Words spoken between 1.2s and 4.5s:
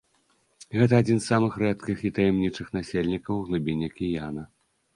з самых рэдкіх і таямнічых насельнікаў глыбінь акіяна.